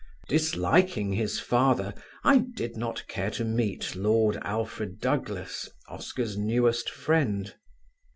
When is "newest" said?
6.35-6.89